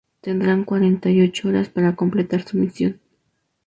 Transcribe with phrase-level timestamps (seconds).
[0.19, 2.99] Tendrán cuarenta y ocho horas para completar su misión.